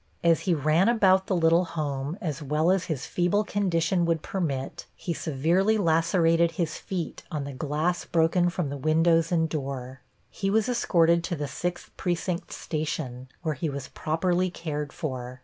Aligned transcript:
As 0.23 0.39
he 0.49 0.55
ran 0.55 0.89
about 0.89 1.27
the 1.27 1.35
little 1.35 1.63
home 1.65 2.17
as 2.19 2.41
well 2.41 2.71
as 2.71 2.85
his 2.85 3.05
feeble 3.05 3.43
condition 3.43 4.03
would 4.05 4.23
permit 4.23 4.87
he 4.95 5.13
severely 5.13 5.77
lacerated 5.77 6.53
his 6.53 6.79
feet 6.79 7.21
on 7.29 7.43
the 7.43 7.53
glass 7.53 8.03
broken 8.03 8.49
from 8.49 8.69
the 8.69 8.77
windows 8.77 9.31
and 9.31 9.47
door. 9.47 10.01
He 10.31 10.49
was 10.49 10.67
escorted 10.67 11.23
to 11.25 11.35
the 11.35 11.47
Sixth 11.47 11.95
Precinct 11.97 12.51
station, 12.51 13.27
where 13.43 13.53
he 13.53 13.69
was 13.69 13.89
properly 13.89 14.49
cared 14.49 14.91
for. 14.91 15.39